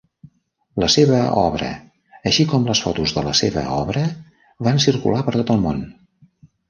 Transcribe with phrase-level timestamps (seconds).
[0.83, 1.67] La seva obra,
[2.31, 4.07] així com les fotos de la seva obra
[4.69, 5.85] van circular per tot el món.